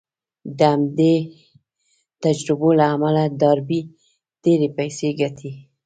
د 0.57 0.59
همدې 0.73 1.15
تجربو 2.23 2.69
له 2.79 2.85
امله 2.95 3.23
ډاربي 3.39 3.81
ډېرې 4.43 4.67
پيسې 4.77 5.07
ګټي. 5.21 5.51